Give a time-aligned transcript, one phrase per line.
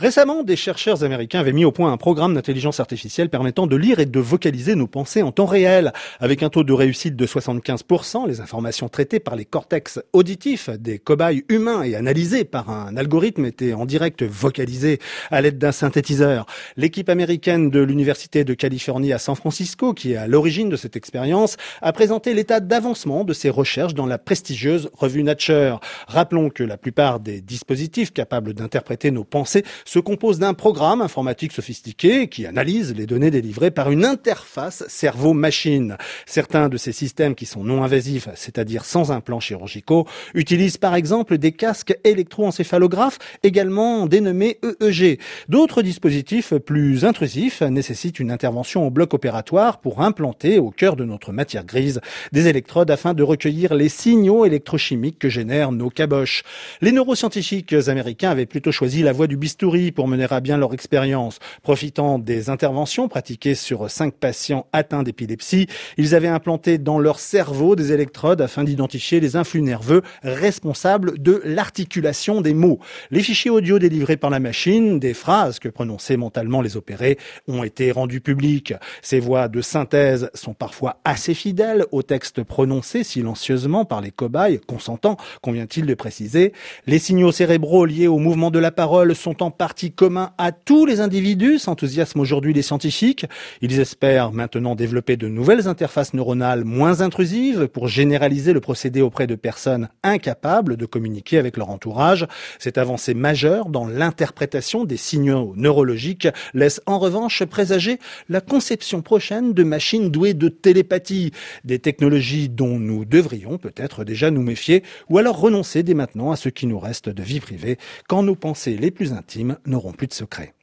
[0.00, 3.98] Récemment, des chercheurs américains avaient mis au point un programme d'intelligence artificielle permettant de lire
[3.98, 5.92] et de vocaliser nos pensées en temps réel.
[6.20, 10.98] Avec un taux de réussite de 75%, les informations traitées par les cortex auditifs des
[10.98, 15.00] cobayes humains et analysées par un algorithme étaient en direct vocalisées
[15.30, 16.46] à l'aide d'un synthétiseur.
[16.78, 20.96] L'équipe américaine de l'Université de Californie à San Francisco, qui est à l'origine de cette
[20.96, 25.78] expérience, a présenté l'état d'avancement de ses recherches dans la prestigieuse revue Nature.
[26.08, 31.50] Rappelons que la plupart des dispositifs capables d'interpréter nos pensées se compose d'un programme informatique
[31.50, 35.96] sophistiqué qui analyse les données délivrées par une interface cerveau-machine.
[36.26, 41.38] Certains de ces systèmes qui sont non invasifs, c'est-à-dire sans implants chirurgicaux, utilisent par exemple
[41.38, 45.18] des casques électroencéphalographes, également dénommés EEG.
[45.48, 51.04] D'autres dispositifs plus intrusifs nécessitent une intervention au bloc opératoire pour implanter au cœur de
[51.04, 56.44] notre matière grise des électrodes afin de recueillir les signaux électrochimiques que génèrent nos caboches.
[56.80, 60.74] Les neuroscientifiques américains avaient plutôt choisi la voie du bistouri pour mener à bien leur
[60.74, 61.38] expérience.
[61.62, 67.74] Profitant des interventions pratiquées sur cinq patients atteints d'épilepsie, ils avaient implanté dans leur cerveau
[67.76, 72.78] des électrodes afin d'identifier les influx nerveux responsables de l'articulation des mots.
[73.10, 77.18] Les fichiers audio délivrés par la machine, des phrases que prononçaient mentalement les opérés,
[77.48, 78.74] ont été rendus publics.
[79.02, 84.60] Ces voix de synthèse sont parfois assez fidèles au texte prononcé silencieusement par les cobayes,
[84.66, 86.52] consentants, convient-il de préciser.
[86.86, 90.84] Les signaux cérébraux liés au mouvement de la parole sont en partie commun à tous
[90.86, 93.26] les individus, s'enthousiasment aujourd'hui les scientifiques.
[93.62, 99.26] Ils espèrent maintenant développer de nouvelles interfaces neuronales moins intrusives pour généraliser le procédé auprès
[99.26, 102.26] de personnes incapables de communiquer avec leur entourage.
[102.58, 109.52] Cette avancée majeure dans l'interprétation des signaux neurologiques laisse en revanche présager la conception prochaine
[109.54, 111.32] de machines douées de télépathie,
[111.64, 116.36] des technologies dont nous devrions peut-être déjà nous méfier ou alors renoncer dès maintenant à
[116.36, 120.06] ce qui nous reste de vie privée quand nos pensées les plus intimes n'auront plus
[120.06, 120.54] de secret.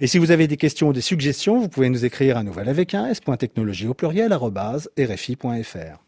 [0.00, 2.68] Et si vous avez des questions ou des suggestions, vous pouvez nous écrire à nouvelle
[2.68, 4.32] avec un s.technologie au pluriel
[4.98, 6.00] rfi.fr.